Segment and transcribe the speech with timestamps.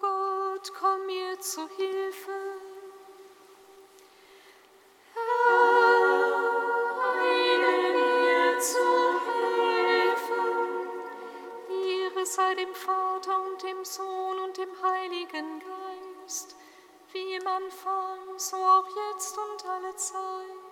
[0.00, 2.32] Gott, komm mir zu Hilfe.
[7.02, 8.78] Heile mir zu
[9.26, 10.42] Hilfe.
[11.68, 16.56] Die Ehre sei dem Vater und dem Sohn und dem Heiligen Geist,
[17.12, 20.69] wie im Anfang, so auch jetzt und alle Zeit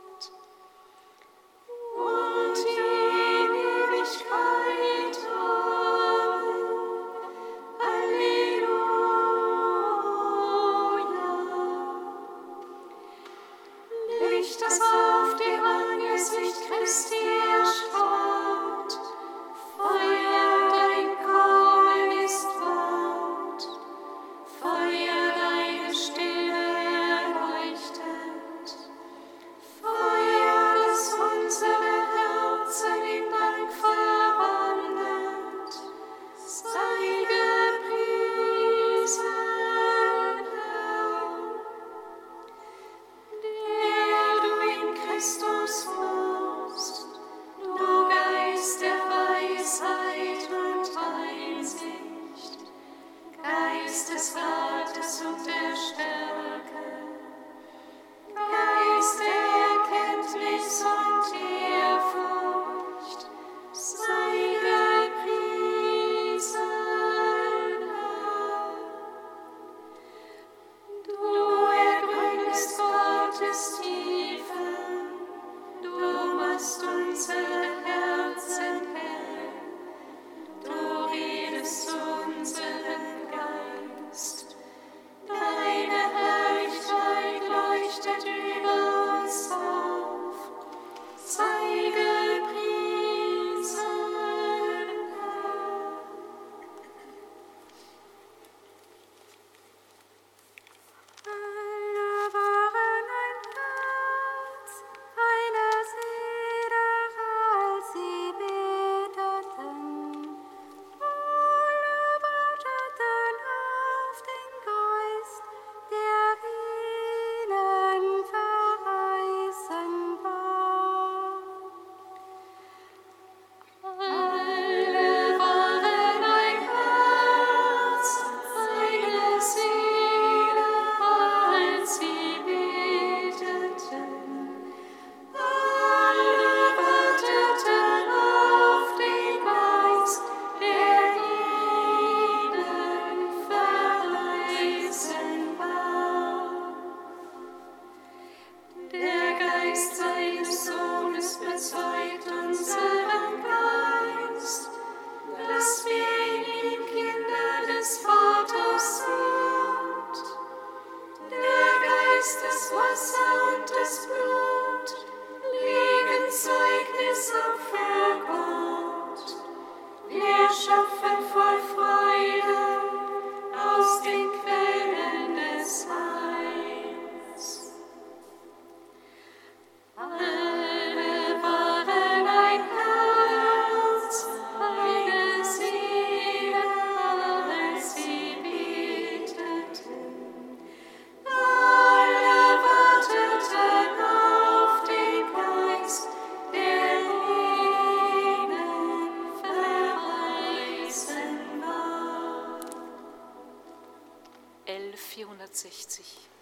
[205.58, 206.38] 160.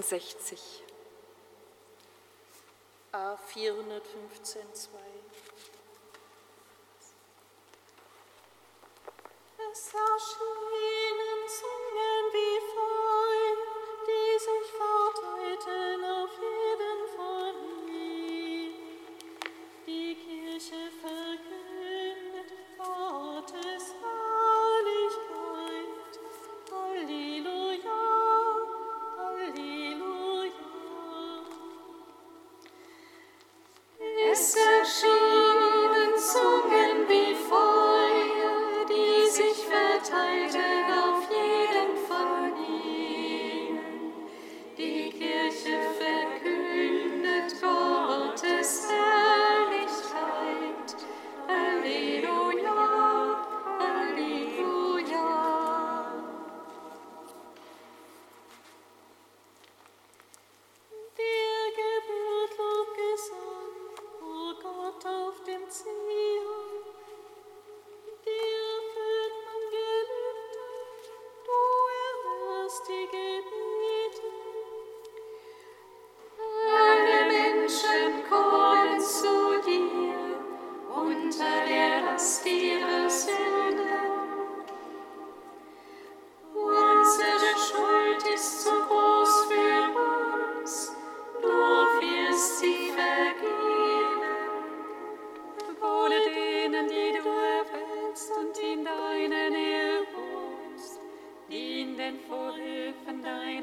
[0.00, 0.82] 465.
[3.12, 5.01] A 415, 2.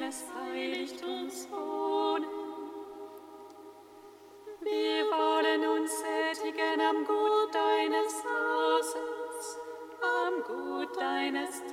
[0.10, 2.26] deines Heiligtums wohnen.
[4.62, 7.54] Wir wollen uns sättigen am Gut
[10.98, 11.69] deines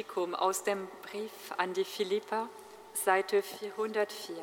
[0.00, 2.48] Kantikum aus dem Brief an die Philipper,
[2.94, 4.42] Seite 404.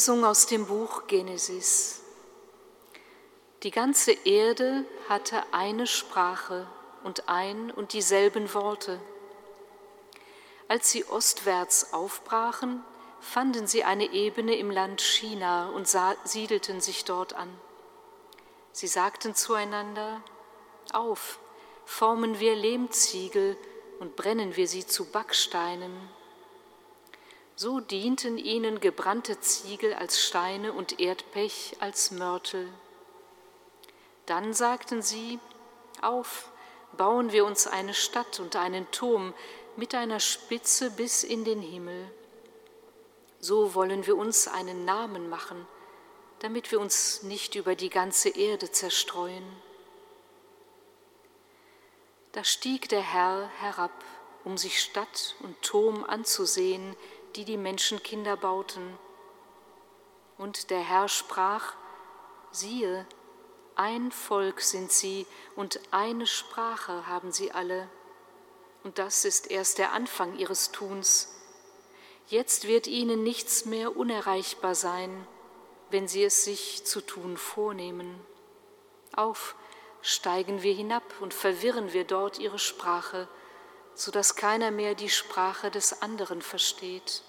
[0.00, 2.00] Lesung aus dem Buch Genesis.
[3.62, 6.66] Die ganze Erde hatte eine Sprache
[7.04, 8.98] und ein und dieselben Worte.
[10.68, 12.82] Als sie ostwärts aufbrachen,
[13.20, 15.86] fanden sie eine Ebene im Land China und
[16.24, 17.50] siedelten sich dort an.
[18.72, 20.22] Sie sagten zueinander,
[20.94, 21.40] auf,
[21.84, 23.54] formen wir Lehmziegel
[23.98, 26.08] und brennen wir sie zu Backsteinen
[27.60, 32.66] so dienten ihnen gebrannte Ziegel als Steine und Erdpech als Mörtel.
[34.24, 35.38] Dann sagten sie,
[36.00, 36.50] auf,
[36.96, 39.34] bauen wir uns eine Stadt und einen Turm
[39.76, 42.10] mit einer Spitze bis in den Himmel.
[43.40, 45.68] so wollen wir uns einen Namen machen,
[46.38, 49.44] damit wir uns nicht über die ganze Erde zerstreuen.
[52.32, 53.92] Da stieg der Herr herab,
[54.44, 56.96] um sich Stadt und Turm anzusehen,
[57.36, 58.98] die die Menschenkinder bauten.
[60.38, 61.74] Und der Herr sprach,
[62.50, 63.06] siehe,
[63.74, 67.88] ein Volk sind sie und eine Sprache haben sie alle.
[68.82, 71.34] Und das ist erst der Anfang ihres Tuns.
[72.28, 75.26] Jetzt wird ihnen nichts mehr unerreichbar sein,
[75.90, 78.20] wenn sie es sich zu tun vornehmen.
[79.14, 79.56] Auf,
[80.02, 83.28] steigen wir hinab und verwirren wir dort ihre Sprache,
[83.94, 87.22] so dass keiner mehr die Sprache des anderen versteht.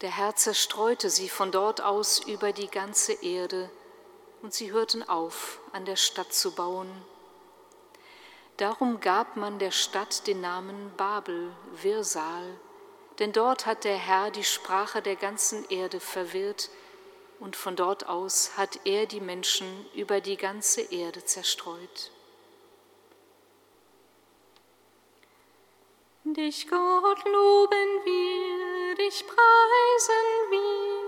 [0.00, 3.70] Der Herr zerstreute sie von dort aus über die ganze Erde,
[4.42, 6.90] und sie hörten auf, an der Stadt zu bauen.
[8.58, 11.50] Darum gab man der Stadt den Namen Babel,
[11.82, 12.58] Wirrsal,
[13.18, 16.70] denn dort hat der Herr die Sprache der ganzen Erde verwirrt,
[17.40, 22.10] und von dort aus hat er die Menschen über die ganze Erde zerstreut.
[26.36, 31.00] Dich, Gott, loben wir, dich preisen wir.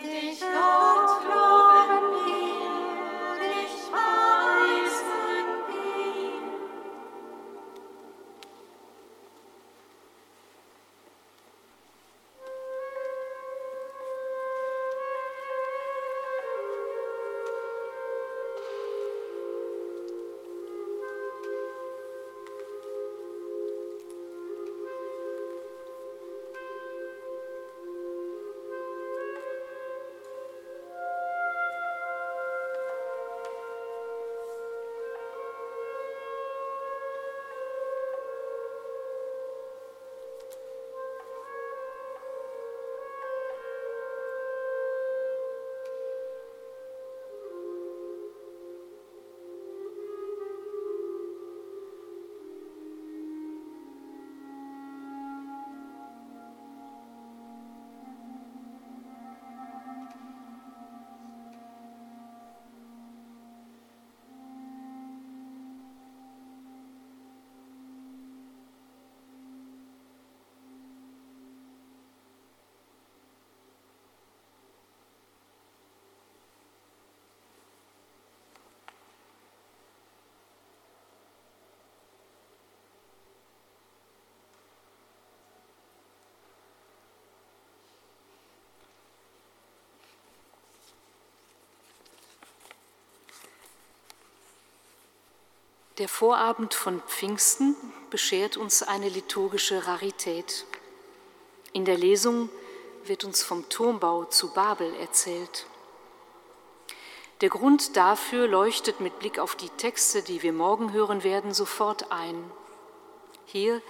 [0.00, 1.73] Dich, Gott, loben
[95.98, 97.76] Der Vorabend von Pfingsten
[98.10, 100.66] beschert uns eine liturgische Rarität.
[101.72, 102.48] In der Lesung
[103.04, 105.66] wird uns vom Turmbau zu Babel erzählt.
[107.42, 112.10] Der Grund dafür leuchtet mit Blick auf die Texte, die wir morgen hören werden, sofort
[112.10, 112.50] ein.
[113.46, 113.80] Hier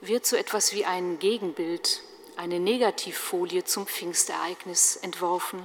[0.00, 2.00] wird so etwas wie ein Gegenbild,
[2.36, 5.62] eine Negativfolie zum Pfingstereignis entworfen.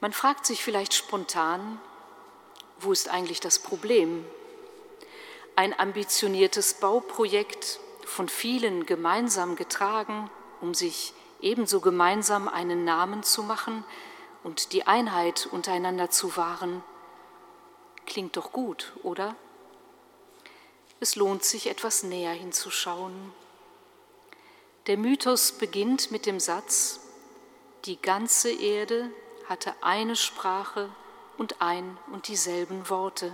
[0.00, 1.80] Man fragt sich vielleicht spontan,
[2.78, 4.24] wo ist eigentlich das Problem?
[5.54, 13.84] Ein ambitioniertes Bauprojekt, von vielen gemeinsam getragen, um sich ebenso gemeinsam einen Namen zu machen
[14.42, 16.82] und die Einheit untereinander zu wahren.
[18.06, 19.34] Klingt doch gut, oder?
[21.00, 23.34] Es lohnt sich etwas näher hinzuschauen.
[24.86, 27.00] Der Mythos beginnt mit dem Satz,
[27.84, 29.10] die ganze Erde
[29.48, 30.88] hatte eine Sprache
[31.38, 33.32] und ein und dieselben Worte.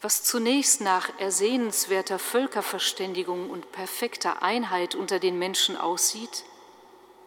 [0.00, 6.44] Was zunächst nach ersehenswerter Völkerverständigung und perfekter Einheit unter den Menschen aussieht,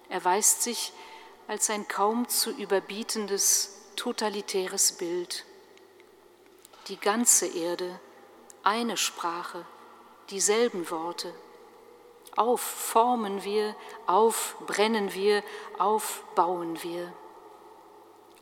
[0.08, 0.94] erweist sich
[1.48, 5.46] als ein kaum zu überbietendes totalitäres Bild.
[6.88, 8.00] Die ganze Erde,
[8.63, 9.65] eine Sprache,
[10.30, 11.34] dieselben Worte.
[12.38, 13.76] Auf formen wir,
[14.08, 15.44] auf brennen wir,
[15.78, 17.12] auf bauen wir.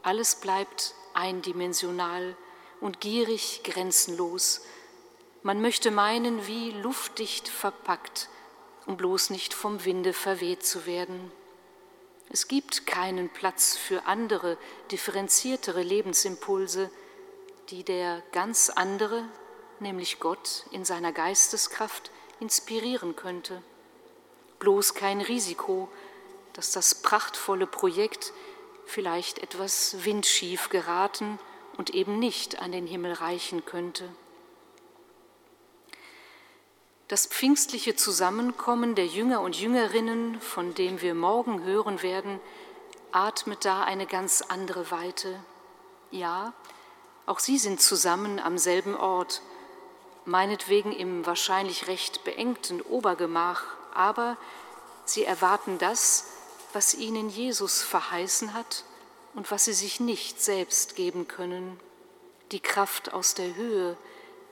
[0.02, 2.36] Alles bleibt eindimensional
[2.80, 4.62] und gierig grenzenlos.
[5.44, 8.30] Man möchte meinen, wie luftdicht verpackt,
[8.86, 11.32] um bloß nicht vom Winde verweht zu werden.
[12.32, 14.58] Es gibt keinen Platz für andere,
[14.92, 16.90] differenziertere Lebensimpulse,
[17.70, 19.24] die der ganz andere,
[19.80, 23.62] nämlich Gott in seiner Geisteskraft, inspirieren könnte.
[24.60, 25.90] Bloß kein Risiko,
[26.54, 28.34] dass das prachtvolle Projekt
[28.90, 31.40] vielleicht etwas windschief geraten
[31.78, 34.10] und eben nicht an den Himmel reichen könnte.
[37.08, 42.40] Das pfingstliche Zusammenkommen der Jünger und Jüngerinnen, von dem wir morgen hören werden,
[43.12, 45.40] atmet da eine ganz andere Weite.
[46.12, 46.54] Ja,
[47.26, 49.42] auch sie sind zusammen am selben Ort,
[50.26, 54.38] meinetwegen im wahrscheinlich recht beengten Obergemach, aber
[55.06, 56.28] sie erwarten das,
[56.74, 58.84] was ihnen Jesus verheißen hat
[59.34, 61.80] und was sie sich nicht selbst geben können,
[62.52, 63.98] die Kraft aus der Höhe,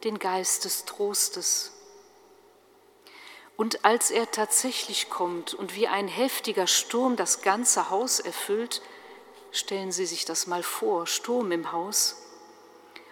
[0.04, 1.74] den Geist des Trostes.
[3.56, 8.82] Und als er tatsächlich kommt und wie ein heftiger Sturm das ganze Haus erfüllt,
[9.52, 12.22] stellen Sie sich das mal vor, Sturm im Haus,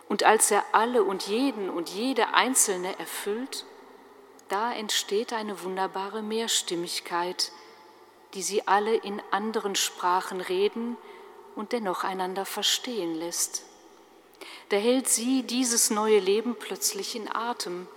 [0.07, 3.65] und als er alle und jeden und jede Einzelne erfüllt,
[4.49, 7.51] da entsteht eine wunderbare Mehrstimmigkeit,
[8.35, 10.97] die sie alle in anderen Sprachen reden
[11.55, 13.63] und dennoch einander verstehen lässt.
[14.69, 17.87] Da hält sie dieses neue Leben plötzlich in Atem.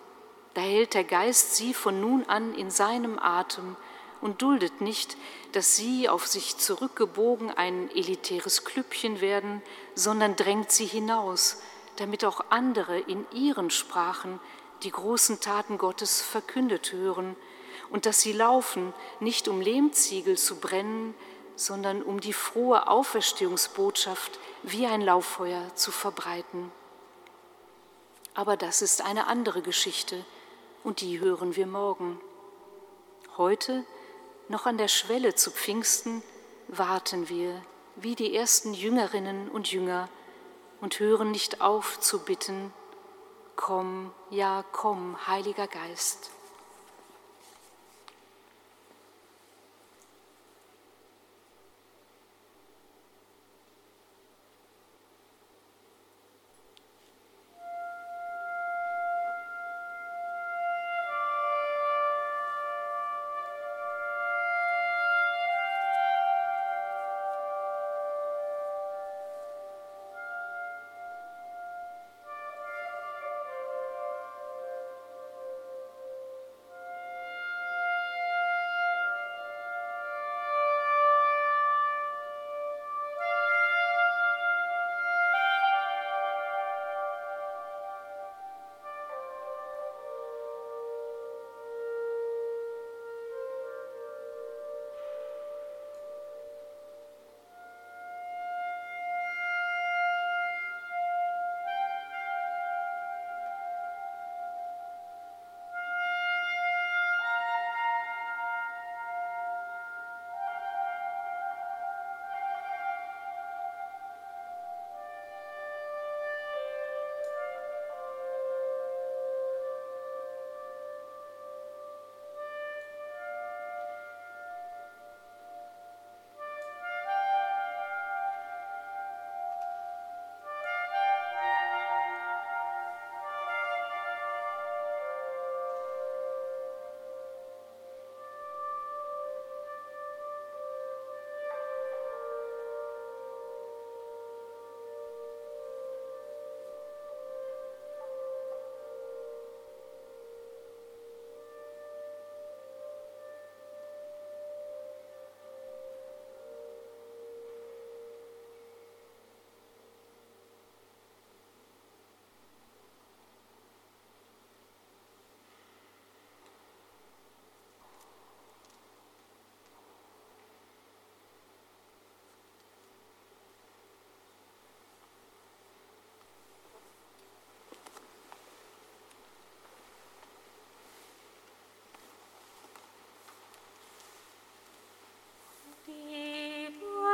[0.55, 3.77] Da hält der Geist sie von nun an in seinem Atem
[4.21, 5.17] und duldet nicht,
[5.53, 9.61] dass sie auf sich zurückgebogen ein elitäres Klüppchen werden,
[9.95, 11.61] sondern drängt sie hinaus,
[11.97, 14.39] damit auch andere in ihren Sprachen
[14.85, 17.35] die großen Taten Gottes verkündet hören
[17.91, 21.15] und dass sie laufen, nicht um Lehmziegel zu brennen,
[21.57, 26.71] sondern um die frohe Auferstehungsbotschaft wie ein Lauffeuer zu verbreiten.
[28.35, 30.25] Aber das ist eine andere Geschichte
[30.85, 32.21] und die hören wir morgen.
[33.37, 33.85] Heute,
[34.49, 36.23] noch an der Schwelle zu Pfingsten,
[36.69, 37.61] warten wir
[37.97, 40.09] wie die ersten Jüngerinnen und Jünger
[40.81, 42.73] und hören nicht auf zu bitten,
[43.57, 46.31] komm, ja, komm, Heiliger Geist.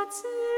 [0.05, 0.54] Herzen.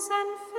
[0.00, 0.57] and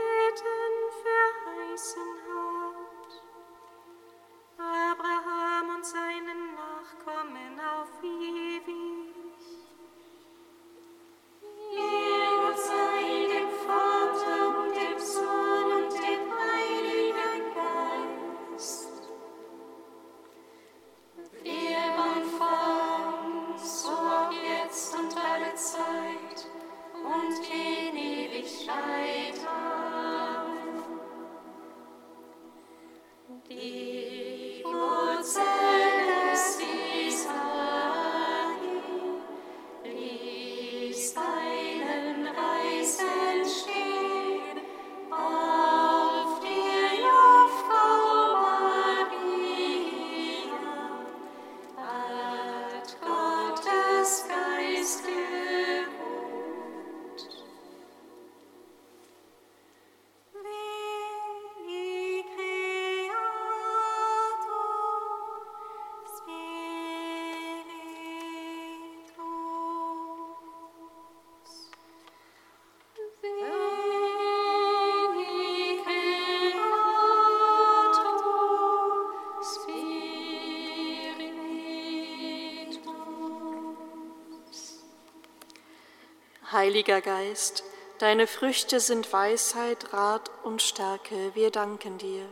[86.60, 87.64] Heiliger Geist,
[88.00, 91.32] deine Früchte sind Weisheit, Rat und Stärke.
[91.34, 92.26] Wir danken dir.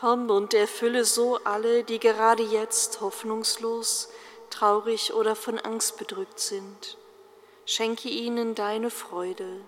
[0.00, 4.08] Komm und erfülle so alle, die gerade jetzt hoffnungslos,
[4.50, 6.98] traurig oder von Angst bedrückt sind.
[7.66, 9.60] Schenke ihnen deine Freude.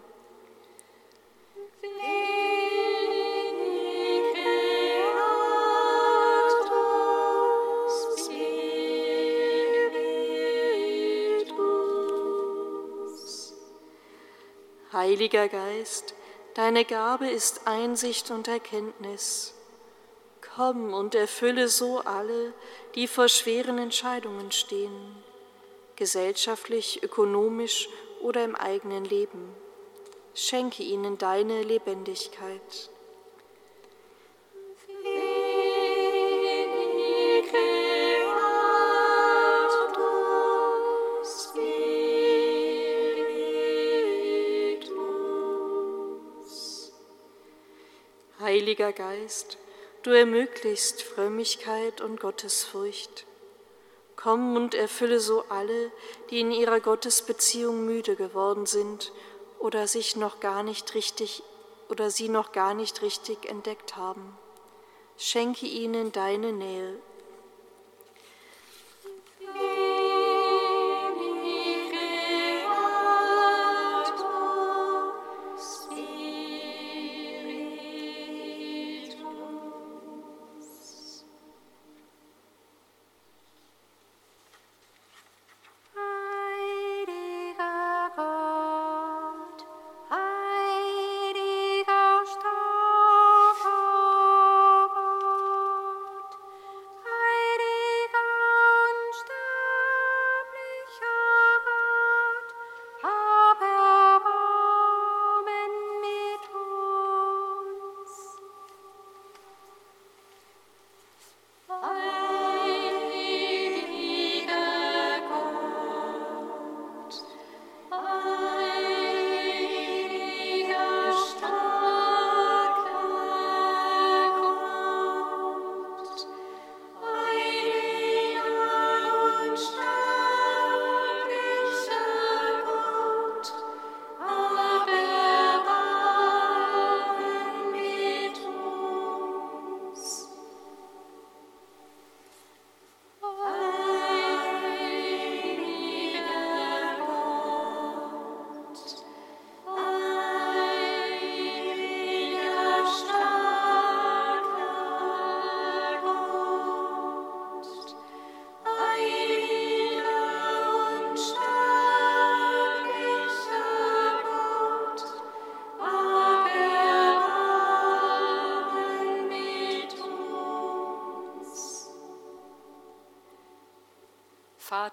[15.07, 16.15] Heiliger Geist,
[16.55, 19.55] deine Gabe ist Einsicht und Erkenntnis.
[20.57, 22.53] Komm und erfülle so alle,
[22.97, 25.15] die vor schweren Entscheidungen stehen,
[25.95, 27.89] gesellschaftlich, ökonomisch
[28.21, 29.55] oder im eigenen Leben.
[30.35, 32.91] Schenke ihnen deine Lebendigkeit.
[48.47, 49.59] Heiliger Geist,
[50.05, 53.27] du ermöglichst Frömmigkeit und Gottesfurcht.
[54.15, 55.91] Komm und erfülle so alle,
[56.31, 59.11] die in ihrer Gottesbeziehung müde geworden sind
[59.59, 61.43] oder sich noch gar nicht richtig
[61.89, 64.39] oder sie noch gar nicht richtig entdeckt haben.
[65.19, 67.01] Schenke ihnen deine Nähe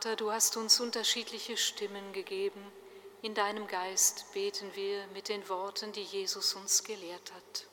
[0.03, 2.61] Vater, du hast uns unterschiedliche Stimmen gegeben.
[3.21, 7.72] In deinem Geist beten wir mit den Worten, die Jesus uns gelehrt hat.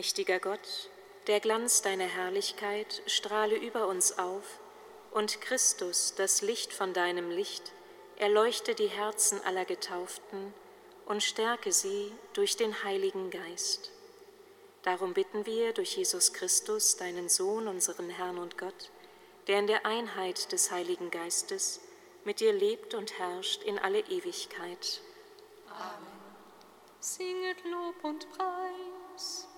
[0.00, 0.88] Allmächtiger Gott,
[1.26, 4.58] der Glanz deiner Herrlichkeit strahle über uns auf,
[5.10, 7.72] und Christus, das Licht von deinem Licht,
[8.16, 10.54] erleuchte die Herzen aller Getauften
[11.04, 13.90] und stärke sie durch den Heiligen Geist.
[14.84, 18.90] Darum bitten wir durch Jesus Christus, deinen Sohn, unseren Herrn und Gott,
[19.48, 21.78] der in der Einheit des Heiligen Geistes
[22.24, 25.02] mit dir lebt und herrscht in alle Ewigkeit.
[25.68, 26.08] Amen.
[27.00, 29.49] Singet Lob und Preis.